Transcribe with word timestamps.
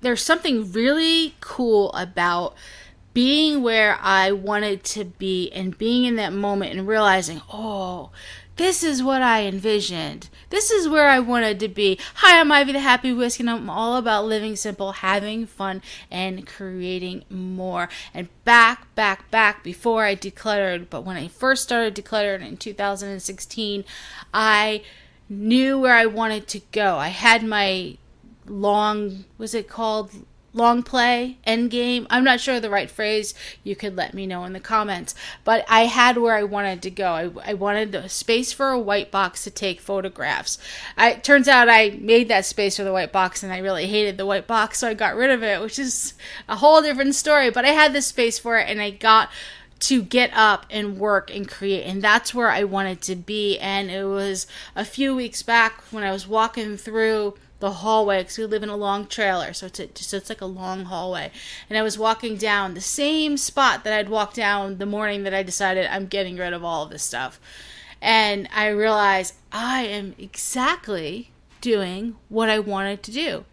there's 0.00 0.22
something 0.22 0.72
really 0.72 1.34
cool 1.40 1.92
about 1.92 2.54
being 3.12 3.62
where 3.62 3.98
I 4.00 4.32
wanted 4.32 4.84
to 4.84 5.04
be 5.04 5.50
and 5.52 5.76
being 5.76 6.04
in 6.04 6.16
that 6.16 6.32
moment 6.32 6.72
and 6.72 6.86
realizing, 6.86 7.42
oh, 7.52 8.10
this 8.56 8.82
is 8.84 9.02
what 9.02 9.22
I 9.22 9.46
envisioned. 9.46 10.28
This 10.50 10.70
is 10.70 10.86
where 10.86 11.08
I 11.08 11.18
wanted 11.18 11.58
to 11.60 11.68
be. 11.68 11.98
Hi, 12.16 12.38
I'm 12.38 12.52
Ivy 12.52 12.72
the 12.72 12.80
Happy 12.80 13.12
Whisk, 13.12 13.40
and 13.40 13.48
I'm 13.48 13.70
all 13.70 13.96
about 13.96 14.26
living 14.26 14.54
simple, 14.54 14.92
having 14.92 15.46
fun, 15.46 15.80
and 16.10 16.46
creating 16.46 17.24
more. 17.30 17.88
And 18.12 18.28
back, 18.44 18.94
back, 18.94 19.30
back 19.30 19.64
before 19.64 20.04
I 20.04 20.14
decluttered, 20.14 20.88
but 20.90 21.06
when 21.06 21.16
I 21.16 21.28
first 21.28 21.62
started 21.62 21.94
decluttering 21.94 22.46
in 22.46 22.58
2016, 22.58 23.84
I 24.34 24.82
knew 25.28 25.78
where 25.78 25.94
I 25.94 26.06
wanted 26.06 26.46
to 26.48 26.60
go. 26.70 26.96
I 26.96 27.08
had 27.08 27.42
my 27.42 27.96
long, 28.50 29.24
was 29.38 29.54
it 29.54 29.68
called? 29.68 30.10
long 30.52 30.82
play? 30.82 31.38
End 31.44 31.70
game 31.70 32.06
i'm 32.10 32.24
not 32.24 32.40
sure 32.40 32.58
the 32.58 32.70
right 32.70 32.90
phrase. 32.90 33.34
You 33.62 33.76
could 33.76 33.96
let 33.96 34.14
me 34.14 34.26
know 34.26 34.44
in 34.44 34.52
the 34.52 34.60
comments. 34.60 35.14
But 35.44 35.64
i 35.68 35.86
had 35.86 36.18
where 36.18 36.34
i 36.34 36.42
wanted 36.42 36.82
to 36.82 36.90
go. 36.90 37.12
I, 37.12 37.50
I 37.50 37.54
wanted 37.54 37.94
a 37.94 38.08
space 38.08 38.52
for 38.52 38.70
a 38.70 38.78
white 38.78 39.10
box 39.10 39.44
to 39.44 39.50
take 39.50 39.80
photographs. 39.80 40.58
I, 40.96 41.12
it 41.12 41.24
turns 41.24 41.48
out 41.48 41.68
i 41.68 41.90
made 42.00 42.28
that 42.28 42.46
space 42.46 42.76
for 42.76 42.84
the 42.84 42.92
white 42.92 43.12
box 43.12 43.42
and 43.42 43.52
i 43.52 43.58
really 43.58 43.86
hated 43.86 44.16
the 44.16 44.26
white 44.26 44.46
box 44.46 44.78
so 44.78 44.88
i 44.88 44.94
got 44.94 45.16
rid 45.16 45.30
of 45.30 45.42
it 45.42 45.60
which 45.60 45.78
is 45.78 46.14
a 46.48 46.56
whole 46.56 46.82
different 46.82 47.14
story. 47.14 47.50
But 47.50 47.64
i 47.64 47.68
had 47.70 47.92
the 47.92 48.02
space 48.02 48.38
for 48.38 48.58
it 48.58 48.68
and 48.68 48.80
i 48.80 48.90
got 48.90 49.30
to 49.80 50.02
get 50.02 50.30
up 50.34 50.66
and 50.68 50.98
work 50.98 51.34
and 51.34 51.48
create 51.48 51.84
and 51.84 52.02
that's 52.02 52.34
where 52.34 52.50
i 52.50 52.64
wanted 52.64 53.00
to 53.02 53.14
be. 53.14 53.58
And 53.58 53.90
it 53.90 54.04
was 54.04 54.46
a 54.74 54.84
few 54.84 55.14
weeks 55.14 55.42
back 55.42 55.80
when 55.92 56.02
i 56.02 56.10
was 56.10 56.26
walking 56.26 56.76
through 56.76 57.34
the 57.60 57.70
hallway 57.70 58.22
because 58.22 58.38
we 58.38 58.44
live 58.46 58.62
in 58.62 58.68
a 58.68 58.76
long 58.76 59.06
trailer, 59.06 59.52
so 59.52 59.66
it's 59.66 59.78
a, 59.78 59.88
so 59.94 60.16
it's 60.16 60.28
like 60.28 60.40
a 60.40 60.46
long 60.46 60.86
hallway. 60.86 61.30
And 61.68 61.78
I 61.78 61.82
was 61.82 61.98
walking 61.98 62.36
down 62.36 62.74
the 62.74 62.80
same 62.80 63.36
spot 63.36 63.84
that 63.84 63.92
I'd 63.92 64.08
walked 64.08 64.36
down 64.36 64.78
the 64.78 64.86
morning 64.86 65.22
that 65.22 65.34
I 65.34 65.42
decided 65.42 65.86
I'm 65.86 66.06
getting 66.06 66.36
rid 66.36 66.52
of 66.52 66.64
all 66.64 66.84
of 66.84 66.90
this 66.90 67.02
stuff, 67.02 67.38
and 68.02 68.48
I 68.54 68.68
realized 68.68 69.34
I 69.52 69.82
am 69.84 70.14
exactly 70.18 71.30
doing 71.60 72.16
what 72.28 72.48
I 72.48 72.58
wanted 72.58 73.02
to 73.04 73.12
do. 73.12 73.44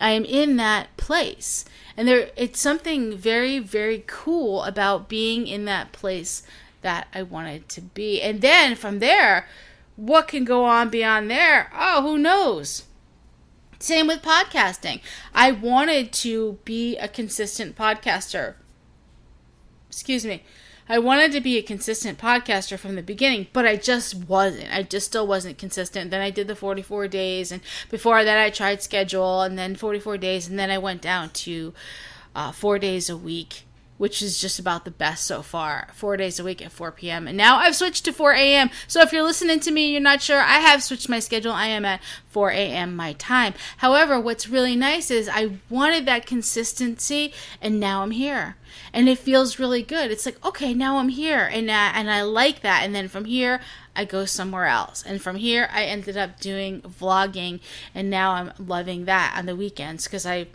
I 0.00 0.10
am 0.10 0.24
in 0.24 0.56
that 0.56 0.96
place, 0.96 1.66
and 1.96 2.08
there 2.08 2.30
it's 2.36 2.58
something 2.58 3.16
very 3.16 3.58
very 3.58 4.02
cool 4.06 4.64
about 4.64 5.08
being 5.08 5.46
in 5.46 5.66
that 5.66 5.92
place 5.92 6.42
that 6.80 7.08
I 7.14 7.22
wanted 7.22 7.68
to 7.68 7.82
be. 7.82 8.22
And 8.22 8.40
then 8.40 8.74
from 8.74 9.00
there, 9.00 9.46
what 9.96 10.28
can 10.28 10.44
go 10.44 10.64
on 10.64 10.88
beyond 10.88 11.30
there? 11.30 11.70
Oh, 11.78 12.00
who 12.00 12.16
knows? 12.16 12.84
Same 13.80 14.06
with 14.06 14.20
podcasting. 14.20 15.00
I 15.34 15.52
wanted 15.52 16.12
to 16.12 16.58
be 16.66 16.98
a 16.98 17.08
consistent 17.08 17.76
podcaster. 17.76 18.54
Excuse 19.88 20.26
me. 20.26 20.42
I 20.86 20.98
wanted 20.98 21.32
to 21.32 21.40
be 21.40 21.56
a 21.56 21.62
consistent 21.62 22.18
podcaster 22.18 22.78
from 22.78 22.94
the 22.94 23.02
beginning, 23.02 23.46
but 23.54 23.64
I 23.64 23.76
just 23.76 24.14
wasn't. 24.14 24.74
I 24.74 24.82
just 24.82 25.06
still 25.06 25.26
wasn't 25.26 25.56
consistent. 25.56 26.10
Then 26.10 26.20
I 26.20 26.30
did 26.30 26.46
the 26.46 26.56
44 26.56 27.08
days, 27.08 27.50
and 27.50 27.62
before 27.88 28.22
that, 28.22 28.38
I 28.38 28.50
tried 28.50 28.82
schedule, 28.82 29.40
and 29.40 29.58
then 29.58 29.76
44 29.76 30.18
days, 30.18 30.46
and 30.46 30.58
then 30.58 30.70
I 30.70 30.78
went 30.78 31.00
down 31.00 31.30
to 31.30 31.72
uh, 32.34 32.52
four 32.52 32.78
days 32.78 33.08
a 33.08 33.16
week 33.16 33.64
which 34.00 34.22
is 34.22 34.40
just 34.40 34.58
about 34.58 34.86
the 34.86 34.90
best 34.90 35.26
so 35.26 35.42
far. 35.42 35.88
Four 35.92 36.16
days 36.16 36.40
a 36.40 36.42
week 36.42 36.64
at 36.64 36.72
4 36.72 36.90
p.m. 36.90 37.28
And 37.28 37.36
now 37.36 37.58
I've 37.58 37.76
switched 37.76 38.06
to 38.06 38.14
4 38.14 38.32
a.m. 38.32 38.70
So 38.88 39.02
if 39.02 39.12
you're 39.12 39.22
listening 39.22 39.60
to 39.60 39.70
me, 39.70 39.84
and 39.84 39.92
you're 39.92 40.00
not 40.00 40.22
sure, 40.22 40.40
I 40.40 40.54
have 40.60 40.82
switched 40.82 41.10
my 41.10 41.18
schedule. 41.18 41.52
I 41.52 41.66
am 41.66 41.84
at 41.84 42.00
4 42.30 42.48
a.m. 42.48 42.96
my 42.96 43.12
time. 43.12 43.52
However, 43.76 44.18
what's 44.18 44.48
really 44.48 44.74
nice 44.74 45.10
is 45.10 45.28
I 45.28 45.58
wanted 45.68 46.06
that 46.06 46.24
consistency, 46.24 47.34
and 47.60 47.78
now 47.78 48.02
I'm 48.02 48.12
here. 48.12 48.56
And 48.90 49.06
it 49.06 49.18
feels 49.18 49.58
really 49.58 49.82
good. 49.82 50.10
It's 50.10 50.24
like, 50.24 50.42
okay, 50.46 50.72
now 50.72 50.96
I'm 50.96 51.10
here, 51.10 51.50
and 51.52 51.70
and 51.70 52.10
I 52.10 52.22
like 52.22 52.62
that. 52.62 52.80
And 52.82 52.94
then 52.94 53.06
from 53.06 53.26
here, 53.26 53.60
I 53.94 54.06
go 54.06 54.24
somewhere 54.24 54.64
else. 54.64 55.04
And 55.06 55.20
from 55.20 55.36
here, 55.36 55.68
I 55.70 55.84
ended 55.84 56.16
up 56.16 56.40
doing 56.40 56.80
vlogging, 56.80 57.60
and 57.94 58.08
now 58.08 58.32
I'm 58.32 58.52
loving 58.58 59.04
that 59.04 59.34
on 59.36 59.44
the 59.44 59.54
weekends 59.54 60.04
because 60.04 60.24
I 60.24 60.46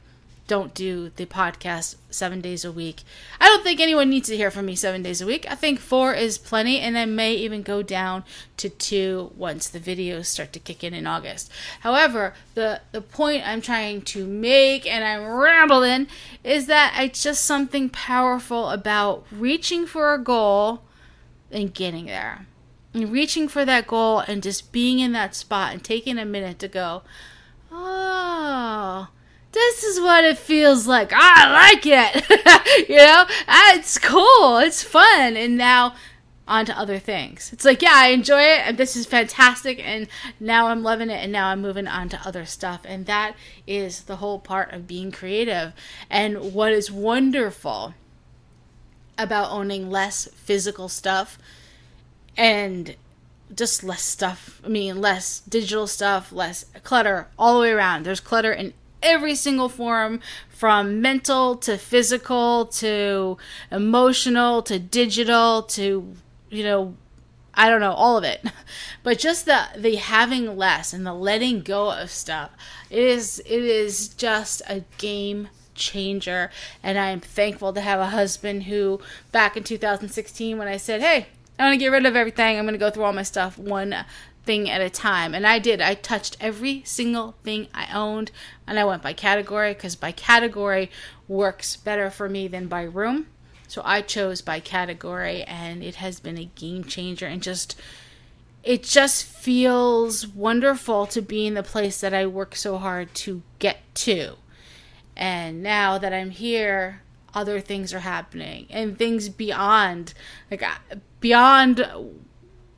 don't 0.47 0.73
do 0.73 1.09
the 1.15 1.25
podcast 1.25 1.95
seven 2.11 2.39
days 2.39 2.63
a 2.63 2.71
week. 2.71 3.01
I 3.39 3.47
don't 3.47 3.63
think 3.63 3.79
anyone 3.79 4.09
needs 4.09 4.27
to 4.29 4.37
hear 4.37 4.51
from 4.51 4.67
me 4.67 4.75
seven 4.75 5.01
days 5.01 5.21
a 5.21 5.25
week. 5.25 5.45
I 5.49 5.55
think 5.55 5.79
four 5.79 6.13
is 6.13 6.37
plenty, 6.37 6.79
and 6.79 6.97
I 6.97 7.05
may 7.05 7.33
even 7.33 7.63
go 7.63 7.81
down 7.81 8.23
to 8.57 8.69
two 8.69 9.31
once 9.35 9.67
the 9.67 9.79
videos 9.79 10.25
start 10.27 10.53
to 10.53 10.59
kick 10.59 10.83
in 10.83 10.93
in 10.93 11.07
August. 11.07 11.51
However, 11.81 12.33
the 12.53 12.81
the 12.91 13.01
point 13.01 13.47
I'm 13.47 13.61
trying 13.61 14.03
to 14.03 14.25
make, 14.27 14.85
and 14.85 15.03
I'm 15.03 15.25
rambling, 15.25 16.07
is 16.43 16.67
that 16.67 16.95
it's 16.99 17.23
just 17.23 17.43
something 17.43 17.89
powerful 17.89 18.69
about 18.69 19.25
reaching 19.31 19.87
for 19.87 20.13
a 20.13 20.19
goal 20.19 20.81
and 21.51 21.73
getting 21.73 22.05
there. 22.05 22.45
And 22.93 23.11
reaching 23.11 23.49
for 23.49 23.65
that 23.65 23.87
goal 23.87 24.19
and 24.19 24.41
just 24.41 24.71
being 24.71 24.99
in 24.99 25.11
that 25.11 25.35
spot 25.35 25.73
and 25.73 25.83
taking 25.83 26.17
a 26.17 26.23
minute 26.23 26.59
to 26.59 26.69
go, 26.69 27.01
oh, 27.69 29.09
this 29.55 29.83
is 29.85 30.01
what 30.01 30.25
it 30.25 30.37
feels 30.37 30.85
like. 30.85 31.13
I 31.13 31.71
like 31.71 31.85
it. 31.85 32.89
you 32.89 32.97
know, 32.97 33.25
it's 33.73 33.97
cool. 33.97 34.57
It's 34.57 34.83
fun. 34.83 35.37
And 35.37 35.57
now 35.57 35.95
on 36.45 36.65
to 36.65 36.77
other 36.77 36.99
things. 36.99 37.51
It's 37.53 37.63
like, 37.63 37.81
yeah, 37.81 37.93
I 37.93 38.07
enjoy 38.09 38.41
it 38.41 38.67
and 38.67 38.77
this 38.77 38.95
is 38.95 39.05
fantastic 39.05 39.79
and 39.79 40.07
now 40.39 40.67
I'm 40.67 40.83
loving 40.83 41.09
it 41.09 41.23
and 41.23 41.31
now 41.31 41.47
I'm 41.47 41.61
moving 41.61 41.87
on 41.87 42.09
to 42.09 42.27
other 42.27 42.45
stuff. 42.45 42.81
And 42.85 43.05
that 43.05 43.35
is 43.65 44.03
the 44.03 44.17
whole 44.17 44.39
part 44.39 44.71
of 44.73 44.87
being 44.87 45.11
creative. 45.11 45.73
And 46.09 46.53
what 46.53 46.73
is 46.73 46.91
wonderful 46.91 47.93
about 49.17 49.51
owning 49.51 49.89
less 49.89 50.27
physical 50.35 50.89
stuff 50.89 51.37
and 52.35 52.95
just 53.55 53.85
less 53.85 54.01
stuff. 54.01 54.61
I 54.65 54.67
mean, 54.67 54.99
less 54.99 55.39
digital 55.39 55.87
stuff, 55.87 56.33
less 56.33 56.65
clutter 56.83 57.27
all 57.39 57.55
the 57.55 57.61
way 57.61 57.71
around. 57.71 58.03
There's 58.03 58.19
clutter 58.19 58.51
in 58.51 58.73
every 59.01 59.35
single 59.35 59.69
form 59.69 60.19
from 60.49 61.01
mental 61.01 61.55
to 61.57 61.77
physical 61.77 62.65
to 62.65 63.37
emotional 63.71 64.61
to 64.63 64.79
digital 64.79 65.63
to 65.63 66.15
you 66.49 66.63
know 66.63 66.95
I 67.57 67.69
don't 67.69 67.79
know 67.79 67.93
all 67.93 68.17
of 68.17 68.25
it, 68.25 68.43
but 69.03 69.17
just 69.17 69.45
the 69.45 69.67
the 69.77 69.95
having 69.95 70.57
less 70.57 70.93
and 70.93 71.05
the 71.05 71.13
letting 71.13 71.61
go 71.61 71.91
of 71.91 72.09
stuff 72.11 72.51
it 72.89 73.03
is 73.03 73.39
it 73.39 73.63
is 73.63 74.09
just 74.09 74.61
a 74.67 74.83
game 74.97 75.49
changer 75.73 76.49
and 76.81 76.97
I'm 76.97 77.19
thankful 77.19 77.73
to 77.73 77.81
have 77.81 77.99
a 77.99 78.07
husband 78.07 78.63
who 78.63 78.99
back 79.31 79.57
in 79.57 79.63
2016 79.63 80.57
when 80.57 80.67
I 80.67 80.77
said, 80.77 81.01
"Hey, 81.01 81.27
I 81.57 81.63
want 81.63 81.73
to 81.73 81.77
get 81.77 81.91
rid 81.91 82.05
of 82.05 82.15
everything. 82.15 82.57
I'm 82.57 82.65
going 82.65 82.73
to 82.73 82.79
go 82.79 82.89
through 82.89 83.03
all 83.03 83.13
my 83.13 83.23
stuff 83.23 83.57
one 83.57 83.95
thing 84.45 84.69
at 84.69 84.81
a 84.81 84.89
time. 84.89 85.33
And 85.33 85.45
I 85.45 85.59
did. 85.59 85.81
I 85.81 85.95
touched 85.95 86.37
every 86.39 86.83
single 86.85 87.35
thing 87.43 87.67
I 87.73 87.87
owned 87.93 88.31
and 88.67 88.79
I 88.79 88.85
went 88.85 89.01
by 89.01 89.13
category 89.13 89.73
because 89.73 89.95
by 89.95 90.11
category 90.11 90.89
works 91.27 91.75
better 91.75 92.09
for 92.09 92.29
me 92.29 92.47
than 92.47 92.67
by 92.67 92.83
room. 92.83 93.27
So 93.67 93.81
I 93.83 94.01
chose 94.01 94.41
by 94.41 94.59
category 94.59 95.43
and 95.43 95.83
it 95.83 95.95
has 95.95 96.19
been 96.19 96.37
a 96.37 96.45
game 96.45 96.83
changer 96.83 97.25
and 97.25 97.41
just 97.41 97.75
it 98.63 98.83
just 98.83 99.25
feels 99.25 100.27
wonderful 100.27 101.05
to 101.07 101.21
be 101.21 101.45
in 101.45 101.53
the 101.53 101.61
place 101.61 101.99
that 102.01 102.13
I 102.13 102.25
work 102.25 102.55
so 102.55 102.77
hard 102.77 103.13
to 103.15 103.43
get 103.59 103.77
to. 103.95 104.35
And 105.15 105.61
now 105.61 105.99
that 105.99 106.13
I'm 106.13 106.31
here, 106.31 107.03
other 107.33 107.59
things 107.59 107.93
are 107.93 107.99
happening 107.99 108.65
and 108.69 108.97
things 108.97 109.29
beyond 109.29 110.13
like 110.49 110.63
uh, 110.63 110.95
beyond 111.19 111.85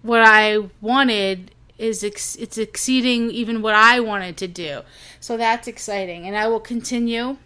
what 0.01 0.21
I 0.21 0.57
wanted 0.81 1.51
is 1.77 2.03
ex- 2.03 2.35
it's 2.35 2.57
exceeding 2.57 3.29
even 3.29 3.61
what 3.61 3.75
I 3.75 3.99
wanted 3.99 4.37
to 4.37 4.47
do. 4.47 4.81
So 5.19 5.37
that's 5.37 5.67
exciting 5.67 6.25
and 6.25 6.35
I 6.35 6.47
will 6.47 6.59
continue 6.59 7.37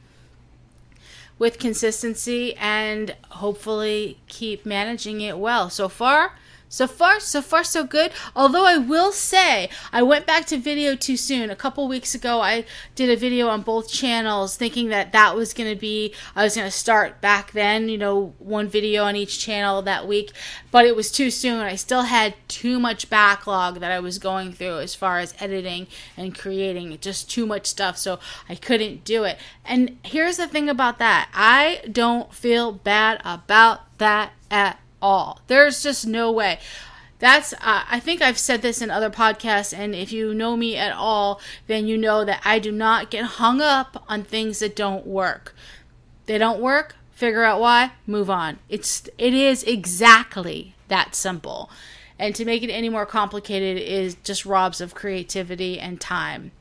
with 1.37 1.57
consistency 1.57 2.55
and 2.55 3.15
hopefully 3.29 4.19
keep 4.27 4.65
managing 4.65 5.21
it 5.21 5.37
well. 5.39 5.69
So 5.69 5.89
far, 5.89 6.37
so 6.71 6.87
far, 6.87 7.19
so 7.19 7.41
far, 7.41 7.65
so 7.65 7.83
good. 7.83 8.13
Although 8.33 8.65
I 8.65 8.77
will 8.77 9.11
say, 9.11 9.69
I 9.91 10.01
went 10.01 10.25
back 10.25 10.45
to 10.47 10.57
video 10.57 10.95
too 10.95 11.17
soon. 11.17 11.49
A 11.49 11.55
couple 11.55 11.85
weeks 11.89 12.15
ago, 12.15 12.39
I 12.39 12.63
did 12.95 13.09
a 13.09 13.17
video 13.17 13.49
on 13.49 13.61
both 13.61 13.91
channels 13.91 14.55
thinking 14.55 14.87
that 14.87 15.11
that 15.11 15.35
was 15.35 15.53
going 15.53 15.69
to 15.69 15.75
be, 15.75 16.13
I 16.33 16.45
was 16.45 16.55
going 16.55 16.65
to 16.65 16.71
start 16.71 17.19
back 17.19 17.51
then, 17.51 17.89
you 17.89 17.97
know, 17.97 18.33
one 18.39 18.69
video 18.69 19.03
on 19.03 19.17
each 19.17 19.37
channel 19.37 19.81
that 19.81 20.07
week. 20.07 20.31
But 20.71 20.85
it 20.85 20.95
was 20.95 21.11
too 21.11 21.29
soon. 21.29 21.59
I 21.59 21.75
still 21.75 22.03
had 22.03 22.35
too 22.47 22.79
much 22.79 23.09
backlog 23.09 23.81
that 23.81 23.91
I 23.91 23.99
was 23.99 24.17
going 24.17 24.53
through 24.53 24.79
as 24.79 24.95
far 24.95 25.19
as 25.19 25.35
editing 25.41 25.87
and 26.15 26.37
creating. 26.37 26.97
Just 27.01 27.29
too 27.29 27.45
much 27.45 27.65
stuff. 27.65 27.97
So 27.97 28.17
I 28.47 28.55
couldn't 28.55 29.03
do 29.03 29.25
it. 29.25 29.37
And 29.65 29.97
here's 30.03 30.37
the 30.37 30.47
thing 30.47 30.69
about 30.69 30.99
that 30.99 31.29
I 31.33 31.81
don't 31.91 32.33
feel 32.33 32.71
bad 32.71 33.21
about 33.25 33.97
that 33.97 34.31
at 34.49 34.79
all. 35.01 35.41
There's 35.47 35.81
just 35.83 36.05
no 36.05 36.31
way. 36.31 36.59
that's 37.19 37.53
uh, 37.53 37.83
i 37.89 37.99
think 37.99 38.19
i've 38.21 38.37
said 38.37 38.61
this 38.63 38.81
in 38.81 38.89
other 38.89 39.09
podcasts 39.11 39.77
and 39.77 39.93
if 39.93 40.11
you 40.11 40.33
know 40.33 40.57
me 40.57 40.75
at 40.75 40.91
all 40.91 41.39
then 41.67 41.85
you 41.87 41.95
know 41.97 42.25
that 42.25 42.41
i 42.43 42.57
do 42.57 42.71
not 42.71 43.11
get 43.11 43.23
hung 43.23 43.61
up 43.61 44.03
on 44.09 44.23
things 44.23 44.57
that 44.59 44.75
don't 44.75 45.05
work 45.05 45.55
they 46.25 46.37
don't 46.39 46.59
work 46.59 46.95
figure 47.11 47.43
out 47.43 47.61
why 47.61 47.91
move 48.07 48.27
on 48.29 48.57
it's 48.69 49.07
it 49.19 49.33
is 49.35 49.63
exactly 49.63 50.73
that 50.87 51.13
simple 51.13 51.69
and 52.17 52.33
to 52.33 52.43
make 52.43 52.63
it 52.63 52.71
any 52.71 52.89
more 52.89 53.05
complicated 53.05 53.79
is 53.81 54.15
just 54.23 54.43
robs 54.45 54.81
of 54.81 54.95
creativity 54.95 55.79
and 55.79 56.01
time 56.01 56.51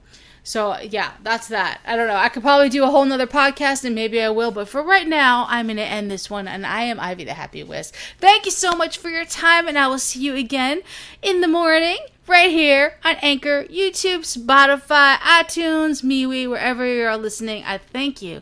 so 0.43 0.79
yeah, 0.79 1.13
that's 1.23 1.49
that. 1.49 1.81
I 1.87 1.97
don't 1.97 2.09
know. 2.09 2.17
I 2.17 2.29
could 2.29 2.43
probably 2.43 2.69
do 2.69 2.85
a 2.85 2.89
whole 2.89 3.05
nother 3.05 3.27
podcast 3.27 3.85
and 3.85 3.95
maybe 3.95 4.21
I 4.23 4.31
will, 4.31 4.51
but 4.51 4.69
for 4.69 4.83
right 4.83 5.07
now, 5.07 5.47
I'm 5.49 5.69
gonna 5.69 5.83
end 5.83 6.11
this 6.11 6.31
one 6.31 6.49
and 6.49 6.67
I 6.67 6.83
am 6.83 6.99
Ivy 6.99 7.25
the 7.25 7.35
Happy 7.35 7.63
Whisk. 7.63 7.95
Thank 8.19 8.47
you 8.47 8.53
so 8.53 8.73
much 8.73 8.99
for 8.99 9.09
your 9.11 9.25
time 9.25 9.69
and 9.69 9.79
I 9.79 9.89
will 9.89 9.99
see 9.99 10.21
you 10.21 10.35
again 10.35 10.83
in 11.23 11.41
the 11.41 11.49
morning 11.49 11.99
right 12.27 12.51
here 12.51 12.95
on 13.05 13.17
Anchor, 13.23 13.65
YouTube, 13.65 14.21
Spotify, 14.21 15.17
iTunes, 15.17 16.03
MeWe, 16.03 16.49
wherever 16.49 16.87
you're 16.87 17.17
listening. 17.17 17.65
I 17.65 17.79
thank 17.79 18.23
you 18.23 18.41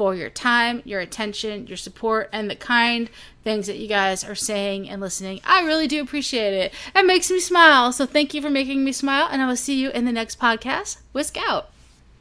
for 0.00 0.14
your 0.14 0.30
time, 0.30 0.80
your 0.86 1.00
attention, 1.00 1.66
your 1.66 1.76
support, 1.76 2.30
and 2.32 2.48
the 2.48 2.56
kind 2.56 3.10
things 3.44 3.66
that 3.66 3.76
you 3.76 3.86
guys 3.86 4.24
are 4.24 4.34
saying 4.34 4.88
and 4.88 4.98
listening. 4.98 5.42
I 5.44 5.62
really 5.62 5.86
do 5.86 6.00
appreciate 6.00 6.54
it. 6.54 6.72
It 6.96 7.04
makes 7.04 7.30
me 7.30 7.38
smile. 7.38 7.92
So 7.92 8.06
thank 8.06 8.32
you 8.32 8.40
for 8.40 8.48
making 8.48 8.82
me 8.82 8.92
smile, 8.92 9.28
and 9.30 9.42
I 9.42 9.46
will 9.46 9.56
see 9.56 9.78
you 9.78 9.90
in 9.90 10.06
the 10.06 10.10
next 10.10 10.38
podcast. 10.38 11.02
Whisk 11.12 11.36
out. 11.36 11.68